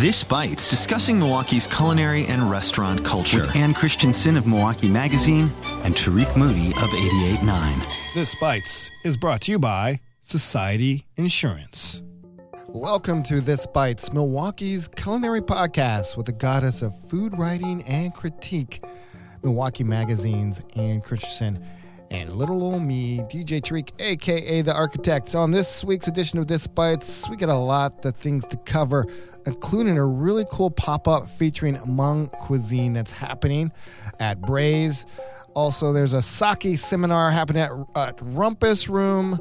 [0.00, 3.42] This Bites, discussing Milwaukee's culinary and restaurant culture.
[3.42, 5.52] With Ann Christensen of Milwaukee Magazine
[5.84, 8.12] and Tarik Moody of 88.9.
[8.12, 12.02] This Bites is brought to you by Society Insurance.
[12.66, 18.82] Welcome to This Bites, Milwaukee's culinary podcast with the goddess of food writing and critique,
[19.44, 21.64] Milwaukee Magazine's Ann Christensen
[22.10, 25.34] and little old me, DJ Tarik, aka the architect.
[25.34, 29.06] On this week's edition of This Bites, we got a lot of things to cover,
[29.46, 33.72] including a really cool pop up featuring Hmong cuisine that's happening
[34.20, 35.04] at Braise.
[35.54, 39.38] Also, there's a sake seminar happening at, at Rumpus Room,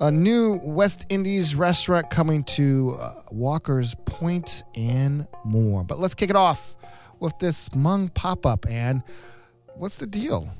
[0.00, 5.84] a new West Indies restaurant coming to uh, Walker's Point, and more.
[5.84, 6.74] But let's kick it off
[7.20, 8.66] with this Hmong pop up.
[8.68, 9.02] And
[9.76, 10.50] what's the deal?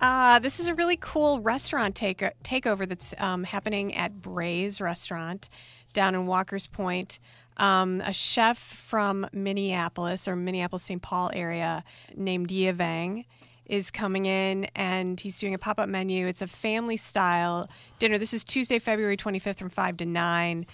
[0.00, 5.48] Uh, this is a really cool restaurant take- takeover that's um, happening at Braise Restaurant
[5.92, 7.20] down in Walker's Point.
[7.58, 11.02] Um, a chef from Minneapolis or Minneapolis St.
[11.02, 11.84] Paul area
[12.16, 13.24] named Yia Vang
[13.66, 16.26] is coming in and he's doing a pop up menu.
[16.26, 18.18] It's a family style dinner.
[18.18, 20.66] This is Tuesday, February 25th from 5 to 9.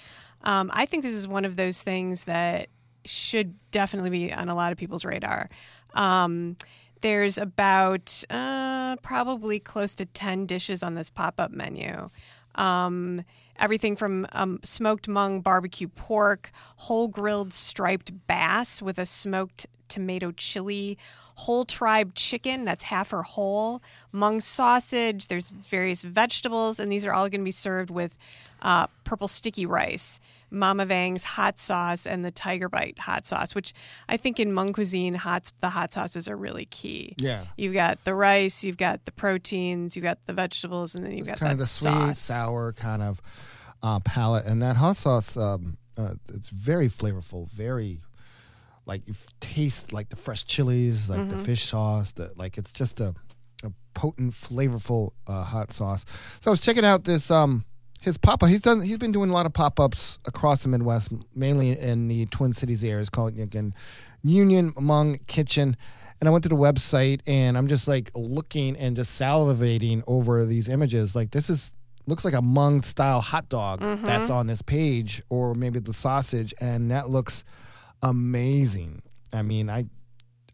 [0.43, 2.69] Um, I think this is one of those things that
[3.05, 5.49] should definitely be on a lot of people's radar.
[5.95, 6.57] Um,
[7.01, 12.09] there's about uh, probably close to 10 dishes on this pop up menu.
[12.55, 13.23] Um,
[13.59, 20.33] everything from um, smoked Hmong barbecue pork, whole grilled striped bass with a smoked tomato
[20.33, 20.99] chili,
[21.35, 23.81] whole tribe chicken that's half or whole,
[24.13, 25.29] Hmong sausage.
[25.29, 28.19] There's various vegetables, and these are all going to be served with
[28.63, 30.21] uh, purple sticky rice.
[30.51, 33.75] Mama Vang's hot sauce and the Tiger Bite hot sauce, which
[34.09, 37.15] I think in Hmong cuisine, hot the hot sauces are really key.
[37.19, 41.13] Yeah, you've got the rice, you've got the proteins, you've got the vegetables, and then
[41.13, 42.05] you've it's got kind that of sauce.
[42.05, 43.21] sweet, sour kind of
[43.83, 45.37] uh, palate, and that hot sauce.
[45.37, 48.01] Um, uh, it's very flavorful, very
[48.89, 51.39] like you taste like the fresh chilies, like Mm-hmm.
[51.39, 52.13] the fish sauce.
[52.13, 53.15] The like it's just a,
[53.63, 56.05] a potent, flavorful uh, hot sauce.
[56.41, 57.31] So I was checking out this.
[57.31, 57.65] Um,
[58.01, 58.49] his pop up.
[58.49, 58.81] He's done.
[58.81, 62.53] He's been doing a lot of pop ups across the Midwest, mainly in the Twin
[62.53, 63.01] Cities area.
[63.01, 63.75] It's called again
[64.23, 65.77] Union Hmong Kitchen.
[66.21, 70.45] And I went to the website, and I'm just like looking and just salivating over
[70.47, 71.15] these images.
[71.17, 71.73] Like this is
[72.07, 76.55] looks like a Hmong style hot dog that's on this page, or maybe the sausage,
[76.61, 77.45] and that looks
[78.03, 79.03] amazing.
[79.33, 79.87] I mean, I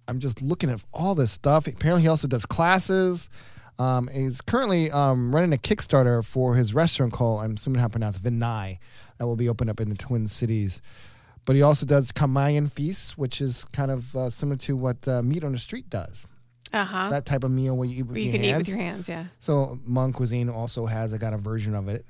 [0.07, 1.67] I'm just looking at all this stuff.
[1.67, 3.31] Apparently, he also does classes.
[3.79, 7.91] Um, he's currently um, running a Kickstarter for his restaurant called, I'm assuming how to
[7.91, 8.79] pronounce Vinai,
[9.19, 10.81] that will be opened up in the Twin Cities.
[11.45, 15.23] But he also does Kamayan feasts, which is kind of uh, similar to what uh,
[15.23, 16.27] Meat on the Street does.
[16.73, 17.09] Uh huh.
[17.11, 18.53] That type of meal where you eat with You your can hands.
[18.53, 19.25] eat with your hands, yeah.
[19.39, 22.05] So Hmong cuisine also has I got a version of it.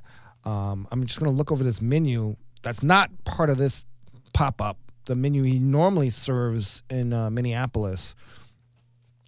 [0.45, 2.37] Um, I'm just gonna look over this menu.
[2.63, 3.85] That's not part of this
[4.33, 4.79] pop up.
[5.07, 8.15] The menu he normally serves in uh, Minneapolis.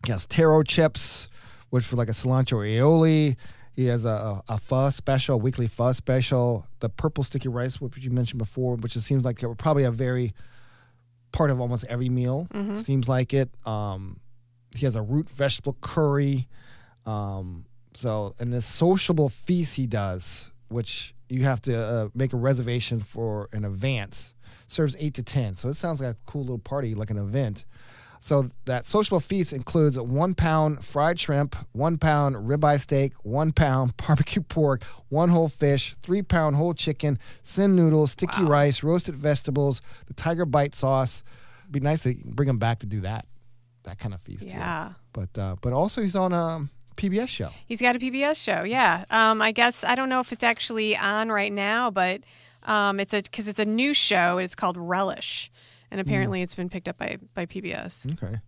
[0.05, 1.29] He has taro chips,
[1.71, 3.37] which for like a cilantro aioli.
[3.73, 6.67] He has a, a, a pho special, a weekly pho special.
[6.81, 9.91] The purple sticky rice, which you mentioned before, which it seems like it probably a
[9.91, 10.33] very
[11.33, 12.49] part of almost every meal.
[12.85, 13.51] Seems like it.
[13.67, 14.21] Um,
[14.75, 16.49] he has a root vegetable curry.
[17.05, 22.37] Um, so, and this sociable feast he does, which you have to uh, make a
[22.37, 24.35] reservation for in advance,
[24.67, 25.57] serves eight to ten.
[25.57, 27.65] So it sounds like a cool little party, like an event.
[28.21, 33.97] So that sociable feast includes one pound fried shrimp, one pound ribeye steak, one pound
[34.07, 39.81] barbecue pork, one whole fish, three pound whole chicken, sin noodles, sticky rice, roasted vegetables,
[40.07, 41.23] the tiger bite sauce.
[41.71, 43.27] Be nice to bring him back to do that,
[43.85, 44.43] that kind of feast.
[44.43, 44.49] too.
[44.49, 44.93] Yeah.
[45.13, 47.51] But uh, but also he's on a PBS show.
[47.67, 49.05] He's got a PBS show, yeah.
[49.11, 52.23] Um, I guess I don't know if it's actually on right now, but
[52.65, 54.39] um, it's a because it's a new show.
[54.39, 55.51] It's called Relish,
[55.91, 58.13] and apparently it's been picked up by by PBS.
[58.15, 58.39] Okay,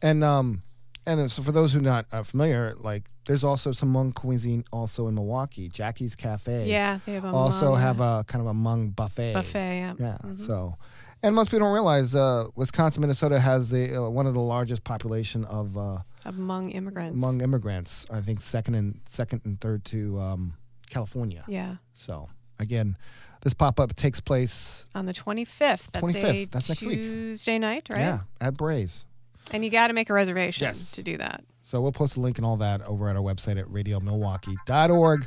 [0.00, 0.62] and um,
[1.06, 4.64] and so for those who are not uh, familiar, like there's also some Hmong cuisine
[4.72, 5.68] also in Milwaukee.
[5.68, 6.68] Jackie's Cafe.
[6.68, 9.34] Yeah, they have a Also Hmong have a kind of a Hmong buffet.
[9.34, 9.78] buffet.
[9.78, 9.94] Yeah.
[9.98, 10.18] Yeah.
[10.44, 10.76] So,
[11.22, 14.82] and most people don't realize uh, Wisconsin, Minnesota has the uh, one of the largest
[14.82, 15.76] population of
[16.24, 17.14] Hmong immigrants.
[17.14, 18.06] Among immigrants.
[18.10, 20.54] I think second and second and third to um,
[20.90, 21.44] California.
[21.48, 22.28] Yeah, So
[22.58, 22.96] again,
[23.42, 24.84] this pop up takes place.
[24.94, 25.90] on the 25th.
[25.92, 27.00] That's 25th, a that's next week.
[27.00, 27.98] Tuesday night, right?
[27.98, 29.04] Yeah, at Braise.
[29.50, 30.92] And you got to make a reservation Yes.
[30.92, 31.42] to do that.
[31.62, 35.26] So we'll post a link and all that over at our website at radiomilwaukee.org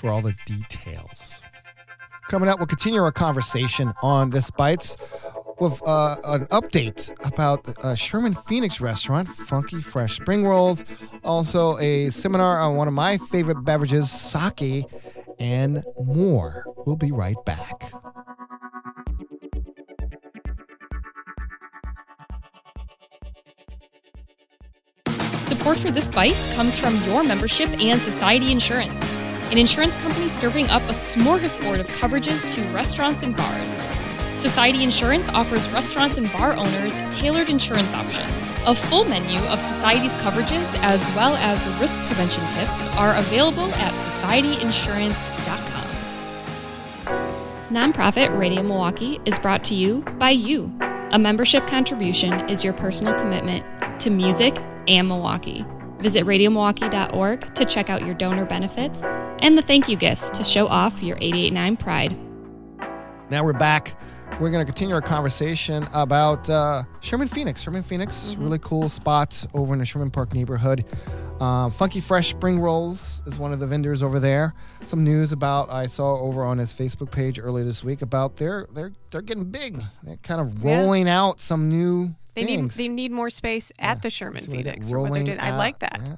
[0.00, 1.40] for all the details.
[2.28, 4.96] Coming up, we'll continue our conversation on This Bites
[5.60, 10.84] with uh, an update about uh, Sherman Phoenix restaurant, Funky Fresh Spring Rolls.
[11.24, 14.84] Also, a seminar on one of my favorite beverages, sake,
[15.38, 16.64] and more.
[16.86, 17.92] We'll be right back.
[25.46, 29.12] Support for This Bites comes from your membership and Society Insurance,
[29.50, 34.05] an insurance company serving up a smorgasbord of coverages to restaurants and bars.
[34.46, 38.30] Society Insurance offers restaurants and bar owners tailored insurance options.
[38.64, 43.92] A full menu of Society's coverages, as well as risk prevention tips, are available at
[43.94, 45.88] societyinsurance.com.
[47.70, 50.72] Nonprofit Radio Milwaukee is brought to you by you.
[51.10, 53.66] A membership contribution is your personal commitment
[54.00, 54.56] to music
[54.86, 55.66] and Milwaukee.
[55.98, 59.02] Visit radiomilwaukee.org to check out your donor benefits
[59.40, 62.16] and the thank you gifts to show off your 889 pride.
[63.28, 63.96] Now we're back.
[64.40, 67.62] We're going to continue our conversation about uh, Sherman Phoenix.
[67.62, 70.84] Sherman Phoenix, really cool spot over in the Sherman Park neighborhood.
[71.40, 74.52] Um, Funky Fresh Spring Rolls is one of the vendors over there.
[74.84, 78.66] Some news about I saw over on his Facebook page earlier this week about they're
[78.74, 79.82] they're they're getting big.
[80.02, 80.80] They're kind of Yeah.
[80.82, 84.90] rolling out some new They need they need more space at the Sherman So Phoenix.
[84.90, 85.40] for what they're doing.
[85.40, 86.00] I like that.
[86.04, 86.16] yeah.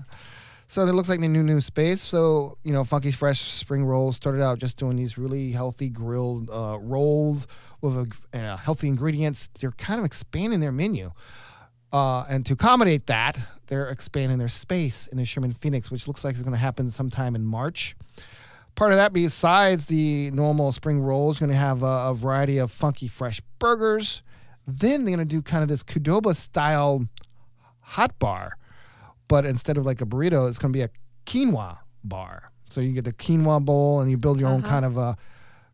[0.70, 2.03] So it looks like the new new space.
[2.03, 6.50] So you know, Funky Fresh Spring Rolls started out just doing these really healthy grilled
[6.50, 7.47] uh, rolls
[7.81, 9.49] with a, healthy ingredients.
[9.59, 11.12] They're kind of expanding their menu,
[11.91, 13.38] uh, and to accommodate that,
[13.69, 16.91] they're expanding their space in the Sherman Phoenix, which looks like it's going to happen
[16.91, 17.97] sometime in March.
[18.75, 22.70] Part of that, besides the normal spring rolls, going to have a, a variety of
[22.70, 24.23] funky fresh burgers.
[24.67, 27.09] Then they're going to do kind of this Qdoba style
[27.81, 28.59] hot bar
[29.29, 30.91] but instead of like a burrito, it's going to be a
[31.27, 32.51] quinoa bar.
[32.71, 35.17] So you get the quinoa bowl, and you build your own kind of a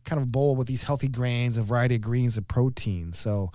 [0.04, 3.12] kind of bowl with these healthy grains, a variety of greens and protein.
[3.12, 3.50] So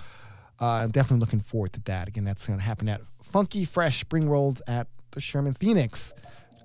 [0.59, 2.07] uh, I'm definitely looking forward to that.
[2.07, 6.11] Again, that's going to happen at Funky Fresh Spring Rolls at the Sherman Phoenix.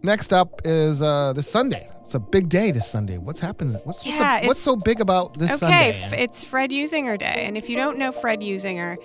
[0.02, 1.88] Next up is uh, this Sunday.
[2.04, 3.16] It's a big day this Sunday.
[3.18, 3.80] What's happening?
[3.84, 5.90] What's, Yeah, what's, what's so big about this Okay, Sunday?
[6.02, 8.96] f- it's Fred Usinger Day, and if you don't know Fred Usinger,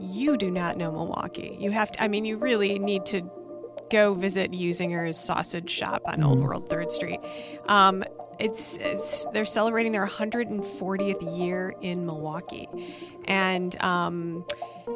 [0.00, 1.56] you do not know Milwaukee.
[1.60, 2.02] You have to.
[2.02, 3.20] I mean, you really need to
[3.90, 7.20] go visit Usinger's Sausage Shop on Old World Third Street.
[7.68, 8.04] Um,
[8.38, 12.68] it's, it's they're celebrating their 140th year in Milwaukee,
[13.26, 14.44] and um,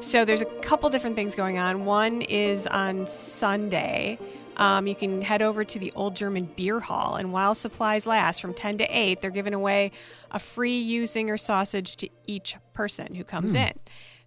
[0.00, 1.84] so there's a couple different things going on.
[1.84, 4.18] One is on Sunday.
[4.56, 8.40] Um, you can head over to the Old German Beer Hall, and while supplies last,
[8.40, 9.92] from 10 to 8, they're giving away
[10.30, 13.72] a free Usinger sausage to each person who comes in.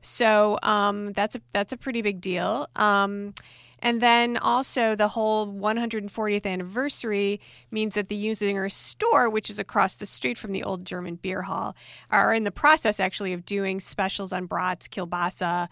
[0.01, 2.67] So um, that's a that's a pretty big deal.
[2.75, 3.33] Um,
[3.81, 7.39] and then also the whole 140th anniversary
[7.71, 11.41] means that the Usinger store, which is across the street from the old German beer
[11.41, 11.75] hall,
[12.09, 15.69] are in the process actually of doing specials on brats, kielbasa,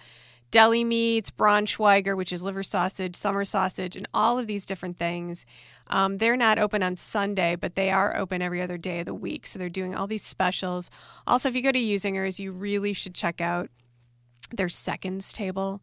[0.52, 5.46] deli meats, Braunschweiger, which is liver sausage, summer sausage, and all of these different things.
[5.88, 9.14] Um, they're not open on Sunday, but they are open every other day of the
[9.14, 9.46] week.
[9.46, 10.90] So they're doing all these specials.
[11.26, 13.70] Also, if you go to Usinger's, you really should check out
[14.52, 15.82] their seconds table.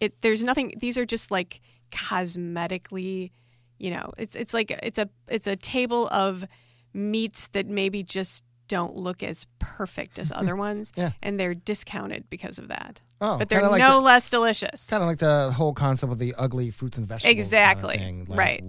[0.00, 0.74] It there's nothing.
[0.78, 1.60] These are just like
[1.90, 3.30] cosmetically,
[3.78, 4.12] you know.
[4.18, 6.44] It's it's like it's a it's a table of
[6.92, 11.10] meats that maybe just don't look as perfect as other ones, Yeah.
[11.22, 13.00] and they're discounted because of that.
[13.20, 14.86] Oh, but they're like no the- less delicious.
[14.88, 17.24] kind of like the whole concept of the ugly fruits and vegetables.
[17.24, 18.24] kind of Exactly.
[18.28, 18.64] Like, Right.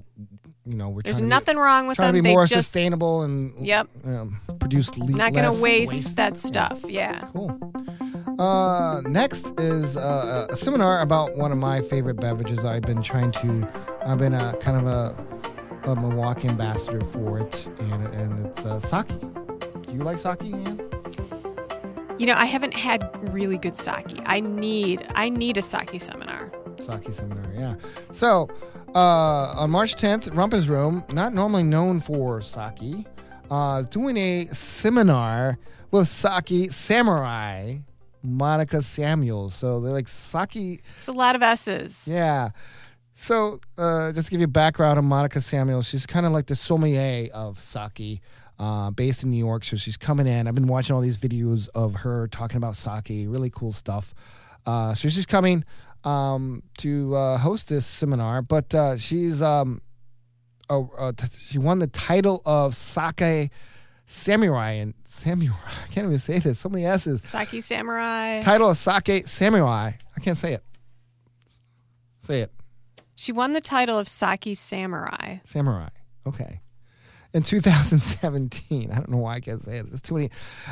[0.66, 2.16] You know, we're There's trying to be- nothing wrong with trying them.
[2.18, 3.88] to be they more just sustainable and Yep.
[4.06, 6.84] um, produce not going less to waste that stuff.
[6.88, 7.27] Yeah.
[7.34, 7.57] Cool.
[8.42, 12.65] Uh, next is uh, a seminar about one of my favorite beverages.
[12.65, 13.70] I've been trying to.
[14.04, 18.80] I've been a kind of a, a Milwaukee ambassador for it, and and it's uh,
[18.80, 19.10] sake.
[19.10, 20.82] Do you like sake, Ann?
[22.18, 24.20] You know, I haven't had really good sake.
[24.25, 26.51] I need I need a sake seminar.
[26.80, 27.75] Sake seminar, yeah.
[28.12, 28.50] So,
[28.96, 33.06] uh, on March 10th, Rumpus Room, not normally known for sake,
[33.51, 35.60] uh, doing a seminar
[35.92, 37.74] with sake samurai,
[38.24, 39.54] Monica Samuels.
[39.56, 42.04] So they're like sake, It's a lot of S's.
[42.08, 42.50] yeah.
[43.13, 46.56] So, uh, just to give you background on Monica Samuels, she's kind of like the
[46.56, 48.20] sommelier of sake,
[48.58, 49.63] uh, based in New York.
[49.63, 50.48] So she's coming in.
[50.48, 54.13] I've been watching all these videos of her talking about sake, really cool stuff.
[54.66, 55.63] Uh, so she's coming
[56.04, 59.82] um, to uh, host this seminar, but uh, she's um,
[60.70, 63.51] oh, uh, she won the title of sake
[64.12, 65.56] samurai and samurai.
[65.65, 66.60] I can't even say this.
[66.60, 67.22] So many S's.
[67.24, 68.41] Sake samurai.
[68.41, 69.91] Title of sake samurai.
[70.15, 70.63] I can't say it.
[72.25, 72.51] Say it.
[73.15, 75.38] She won the title of Sake Samurai.
[75.46, 75.89] Samurai.
[76.25, 76.62] Okay.
[77.34, 78.91] In 2017.
[78.91, 79.89] I don't know why I can't say it.
[79.89, 80.30] There's too many.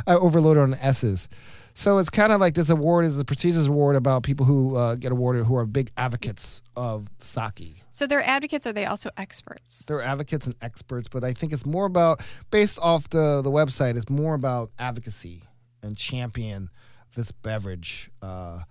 [0.07, 1.29] I overloaded on S's.
[1.73, 4.95] So it's kind of like this award is a prestigious award about people who uh,
[4.95, 7.83] get awarded who are big advocates of sake.
[7.91, 8.65] So they're advocates.
[8.65, 9.83] Are they also experts?
[9.85, 12.21] They're advocates and experts, but I think it's more about,
[12.51, 15.43] based off the, the website, it's more about advocacy
[15.83, 16.69] and champion
[17.17, 18.61] this beverage uh,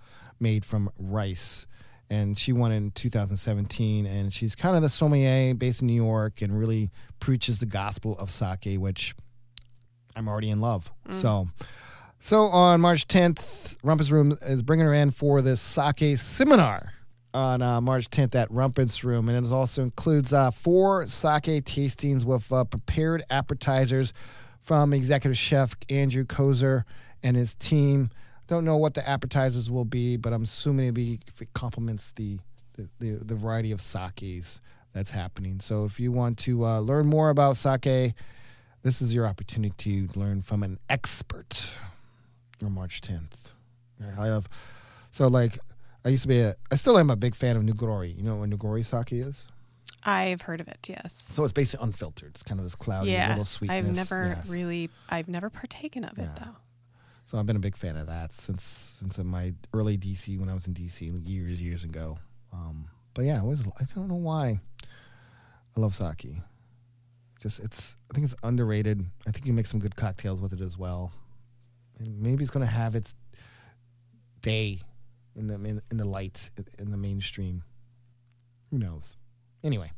[0.41, 1.67] made from rice.
[2.09, 4.07] and she won in 2017.
[4.07, 8.17] And she's kind of the sommelier based in New York, and really preaches the gospel
[8.19, 9.15] of sake, which
[10.17, 10.91] I'm already in love.
[11.21, 11.49] So,
[12.21, 16.95] so on March 10th, Rumpus Room is bringing her in for this sake seminar
[17.35, 22.25] on uh, March 10th at Rumpus Room, and it also includes uh, four sake tastings
[22.25, 24.13] with uh, prepared appetizers
[24.63, 26.85] from executive chef Andrew Kozer
[27.23, 28.11] and his team.
[28.47, 32.39] Don't know what the appetizers will be, but I'm assuming it'll be it complements the
[32.75, 34.61] the, the, the variety of sakes
[34.93, 35.61] that's happening.
[35.61, 38.15] So if you want to uh, learn more about sake,
[38.83, 41.77] this is your opportunity to learn from an expert
[42.65, 43.53] on March 10th.
[44.19, 44.49] I have
[45.11, 45.59] so like
[46.09, 48.17] I used to be a I still am a big fan of Nigori.
[48.17, 49.45] You know what Nigori sake is?
[50.05, 50.87] I've heard of it.
[50.89, 51.13] Yes.
[51.13, 52.31] So it's basically unfiltered.
[52.35, 53.77] It's kind of this cloudy yeah, little sweetness.
[53.89, 54.49] I've never Yes.
[54.49, 56.35] really, I've never partaken of it Yeah.
[56.45, 56.57] though.
[57.27, 58.63] So I've been a big fan of that since
[58.99, 62.19] since my early DC when I was in DC years years ago.
[62.55, 64.61] Um, but yeah, I was I don't know why
[65.77, 66.37] I love sake.
[67.43, 69.05] Just it's I think it's underrated.
[69.27, 71.13] I think you make some good cocktails with it as well.
[71.99, 73.15] And maybe it's going to have its
[74.41, 74.81] day
[75.39, 77.63] in the in, in the light in the mainstream.
[78.71, 79.17] Who knows?
[79.65, 79.93] Anyway,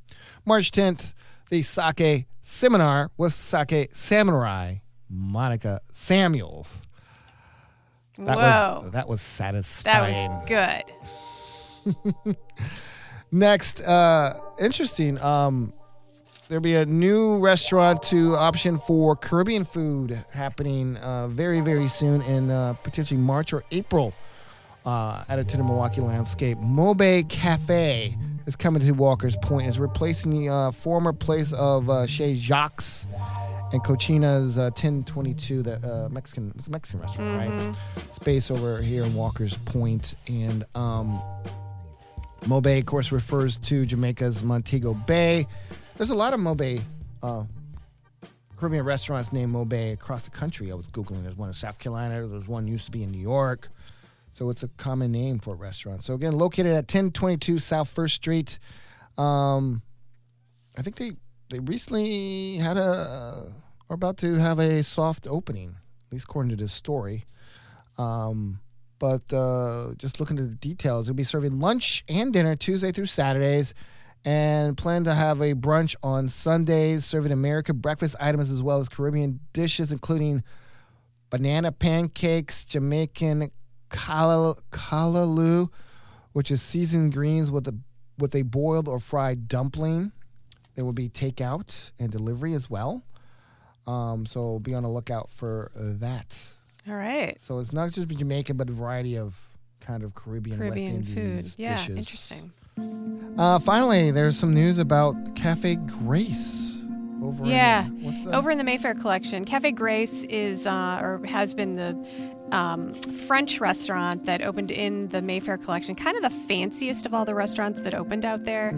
[0.44, 1.12] March 10th,
[1.48, 4.76] the sake seminar with sake samurai
[5.08, 6.82] Monica Samuels.
[8.18, 10.44] That Whoa, was that was satisfying.
[10.46, 10.84] that was
[12.24, 12.36] good.
[13.32, 15.20] Next, uh, interesting.
[15.20, 15.72] Um,
[16.48, 22.22] there'll be a new restaurant to option for Caribbean food happening uh, very, very soon
[22.22, 24.12] in uh, potentially March or April.
[24.86, 29.68] Uh, added to the Milwaukee landscape, MoBay Cafe is coming to Walker's Point.
[29.68, 32.82] It's replacing the uh, former place of uh, Chez Jacques
[33.72, 37.76] and Cochina's uh, 1022, the uh, Mexican, it's a Mexican restaurant, right?
[38.12, 41.20] Space over here in Walker's Point, and um,
[42.42, 45.46] MoBay, of course, refers to Jamaica's Montego Bay.
[45.96, 46.80] There's a lot of MoBay
[47.22, 47.44] uh,
[48.56, 50.70] Caribbean restaurants named MoBay across the country.
[50.70, 51.22] I was Googling.
[51.22, 52.26] There's one in South Carolina.
[52.26, 53.68] There's one used to be in New York.
[54.30, 56.02] So it's a common name for a restaurant.
[56.02, 58.58] So again, located at 1022 South First Street.
[59.18, 59.82] Um,
[60.78, 61.12] I think they
[61.50, 63.52] they recently had a
[63.90, 65.70] are about to have a soft opening,
[66.06, 67.24] at least according to this story.
[67.98, 68.60] Um,
[69.00, 73.06] but uh, just looking at the details, it'll be serving lunch and dinner Tuesday through
[73.06, 73.74] Saturdays,
[74.24, 78.88] and plan to have a brunch on Sundays, serving American breakfast items as well as
[78.88, 80.44] Caribbean dishes, including
[81.30, 83.50] banana pancakes, Jamaican
[83.90, 85.68] callaloo,
[86.32, 87.74] which is seasoned greens with a
[88.18, 90.12] with a boiled or fried dumpling.
[90.74, 93.02] There will be takeout and delivery as well.
[93.86, 96.38] Um, so be on the lookout for uh, that.
[96.88, 99.38] All right, So it's not just Jamaican, but a variety of
[99.80, 101.52] kind of Caribbean, Caribbean West Indian food.
[101.58, 101.96] Yeah, dishes.
[101.96, 102.52] interesting.
[103.38, 106.82] Uh, finally, there's some news about Cafe Grace
[107.22, 107.44] over.
[107.44, 107.84] Yeah.
[107.86, 111.92] in, Over in the Mayfair collection, Cafe Grace is uh, or has been the
[112.52, 117.24] um, French restaurant that opened in the Mayfair collection, kind of the fanciest of all
[117.24, 118.74] the restaurants that opened out there.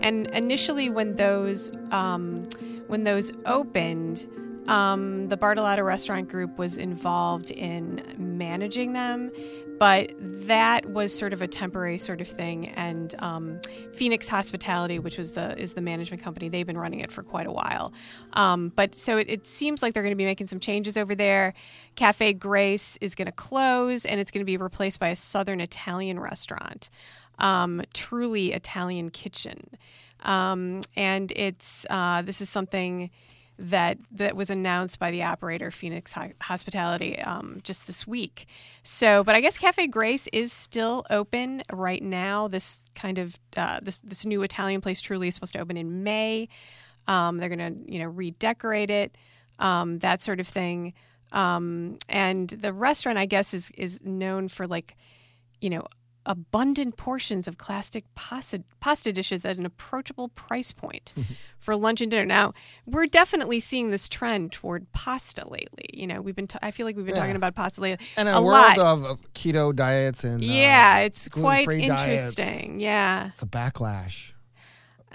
[0.00, 2.48] And initially, when those um,
[2.88, 4.26] when those opened,
[4.68, 9.30] um, the Bartolotta Restaurant Group was involved in managing them,
[9.82, 12.68] but that was sort of a temporary sort of thing.
[12.68, 13.60] And um,
[13.94, 17.48] Phoenix Hospitality, which was the is the management company, they've been running it for quite
[17.48, 17.92] a while.
[18.34, 21.16] Um, but so it, it seems like they're going to be making some changes over
[21.16, 21.54] there.
[21.96, 25.60] Cafe Grace is going to close, and it's going to be replaced by a Southern
[25.60, 26.88] Italian restaurant,
[27.38, 29.68] um, truly Italian kitchen.
[30.22, 33.10] Um, and it's uh, this is something
[33.58, 38.46] that that was announced by the operator Phoenix Hospitality um, just this week.
[38.82, 42.48] So, but I guess Cafe Grace is still open right now.
[42.48, 46.02] This kind of uh, this this new Italian place truly is supposed to open in
[46.02, 46.48] May.
[47.06, 49.16] Um, they're going to you know redecorate it,
[49.58, 50.94] um, that sort of thing.
[51.32, 54.96] Um, and the restaurant, I guess, is is known for like
[55.60, 55.86] you know
[56.26, 61.12] abundant portions of classic pasta, pasta dishes at an approachable price point
[61.58, 62.24] for lunch and dinner.
[62.26, 62.52] Now,
[62.86, 65.86] we're definitely seeing this trend toward pasta lately.
[65.92, 67.20] You know, we've been t- I feel like we've been Yeah.
[67.22, 68.78] talking about pasta lately and in a a world lot.
[68.78, 72.02] of, keto diets and uh, yeah, it's quite gluten-free diets.
[72.02, 72.80] interesting.
[72.80, 73.28] Yeah.
[73.28, 74.32] it's a backlash.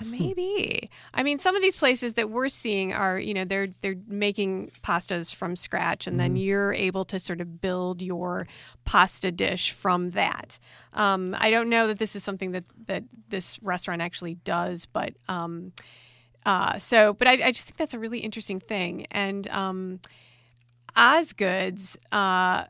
[0.06, 0.90] Maybe.
[1.14, 4.72] I mean, some of these places that we're seeing are, you know, they're they're making
[4.84, 8.48] pastas from scratch, and then you're able to sort of build your
[8.86, 10.60] pasta dish from that.
[10.94, 15.14] Um, I don't know that this is something that that this restaurant actually does, but
[15.28, 15.74] um,
[16.46, 19.06] uh, so, but I, I just think that's a really interesting thing.
[19.12, 20.00] And um,
[20.96, 22.66] Osgoods uh,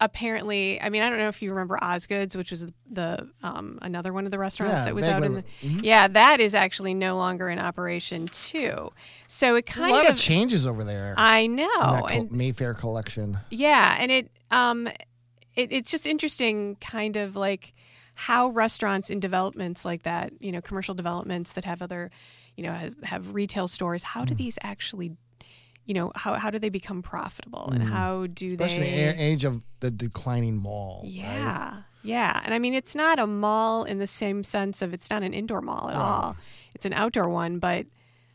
[0.00, 4.12] apparently, I mean, I don't know if you remember Osgood's, which was the um, another
[4.12, 5.34] one of the restaurants Yeah, that was out in.
[5.34, 5.44] The.
[5.62, 5.80] Mhm.
[5.84, 8.90] Yeah, that is actually no longer in operation too.
[9.26, 11.14] So it a kind lot of, of changes over there.
[11.16, 13.38] I know, and Mayfair collection.
[13.50, 14.86] yeah, and it um,
[15.54, 17.74] it, it's just interesting, kind of like
[18.14, 22.10] how restaurants in developments like that, you know, commercial developments that have other,
[22.56, 24.02] you know, have, have retail stores.
[24.02, 24.26] How Mm.
[24.28, 25.12] do these actually,
[25.90, 28.52] you know, how how do they become profitable, and how do Mm.
[28.60, 29.06] Especially they?
[29.12, 31.00] the age of the declining mall.
[31.02, 31.10] right?
[31.12, 31.82] Yeah.
[32.04, 32.40] Yeah.
[32.44, 35.34] And I mean, it's not a mall in the same sense of it's not an
[35.34, 36.36] indoor mall at all.
[36.76, 37.86] It's an outdoor one, but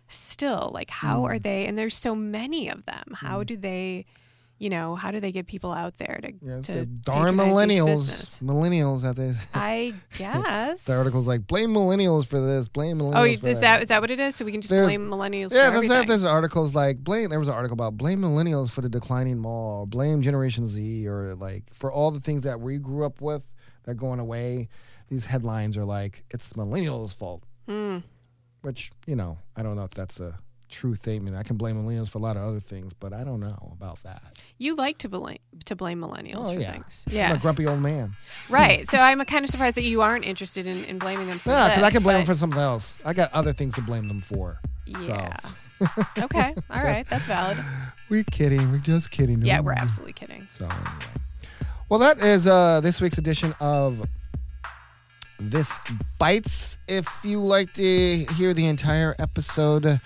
[0.10, 1.30] still, like, how Mm.
[1.30, 1.66] are they?
[1.66, 3.16] And there's so many of them.
[3.26, 4.06] How do they,
[4.58, 8.42] you know, how do they get people out there to, Yeah, to the darn millennials.
[8.42, 9.36] Millennials out there.
[9.54, 10.86] I guess.
[10.86, 13.18] The article's like blame millennials for this, blame millennials.
[13.18, 14.36] Oh, you- for is that is that what it is?
[14.36, 16.08] So we can just There's- blame millennials Yeah, for that's everything.
[16.08, 17.30] there's articles like blame.
[17.30, 21.36] There was an article about blame millennials for the declining mall, blame Generation Z, or
[21.36, 23.44] like for all the things that we grew up with
[23.84, 24.70] that are going away.
[25.10, 27.98] These headlines are like it's millennials' fault, Hmm.
[28.62, 31.36] which you know I don't know if that's a true statement.
[31.36, 34.02] I can blame millennials for a lot of other things, but I don't know about
[34.04, 34.22] that.
[34.58, 37.06] You like to blame to blame millennials Oh for yeah, things.
[37.12, 38.12] I'm a grumpy old man.
[38.50, 38.88] Right.
[38.88, 41.70] So I'm kind of surprised that you aren't interested in, in blaming them for Yeah,
[41.70, 43.02] because I can blame them for something else.
[43.06, 44.60] I got other things to blame them for.
[44.86, 45.38] Yeah.
[46.20, 46.54] okay.
[46.70, 47.06] All right.
[47.10, 47.58] That's valid.
[48.10, 48.72] We're kidding.
[48.72, 49.42] We're just kidding.
[49.42, 50.42] Yeah, we're absolutely kidding.
[50.42, 51.06] So anyway.
[51.90, 54.08] Well, that is uh, this week's edition of
[55.40, 55.78] This
[56.18, 56.78] Bites.
[56.88, 60.00] If you like to hear the entire episode,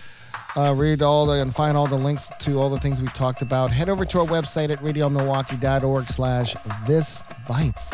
[0.55, 3.41] uh, read all the and find all the links to all the things we talked
[3.41, 6.55] about, head over to our website at radiomilwaukee.org slash
[6.87, 7.91] This Bites.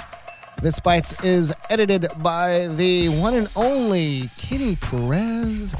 [0.61, 5.75] This Bites is edited by the one and only Kitty Perez.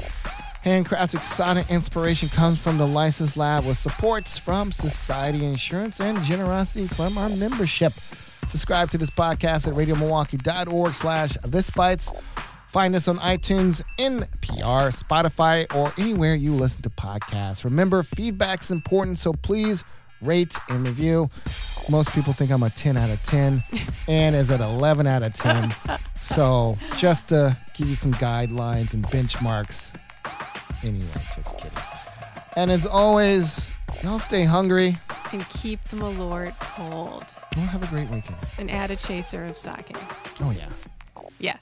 [0.64, 6.88] Handcrafted sonic inspiration comes from the License Lab with supports from Society Insurance and generosity
[6.88, 7.92] from our membership.
[8.48, 12.10] Subscribe to this podcast at radiomilwaukee.org slash this bites.
[12.76, 17.64] Find us on iTunes, NPR, Spotify, or anywhere you listen to podcasts.
[17.64, 19.82] Remember, feedback's important, so please
[20.20, 21.30] rate and review.
[21.88, 23.64] Most people think I'm a 10 out of 10,
[24.08, 25.74] and is at 11 out of 10.
[26.20, 29.98] So just to give you some guidelines and benchmarks,
[30.84, 31.78] Anyway, just kidding.
[32.56, 34.98] And as always, y'all stay hungry.
[35.32, 37.24] And keep the Malort cold.
[37.56, 38.36] Y'all have a great weekend.
[38.58, 39.96] And add a chaser of sake.
[40.42, 40.68] Oh, yeah.
[41.38, 41.56] yeah.